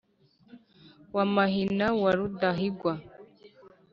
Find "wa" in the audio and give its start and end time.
1.15-1.23, 2.01-2.11